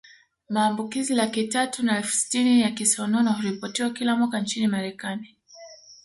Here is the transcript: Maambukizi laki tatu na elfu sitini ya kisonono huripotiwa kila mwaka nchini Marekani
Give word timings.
Maambukizi 0.49 1.15
laki 1.15 1.47
tatu 1.47 1.83
na 1.85 1.97
elfu 1.97 2.15
sitini 2.15 2.61
ya 2.61 2.71
kisonono 2.71 3.33
huripotiwa 3.33 3.89
kila 3.89 4.15
mwaka 4.15 4.39
nchini 4.39 4.67
Marekani 4.67 5.37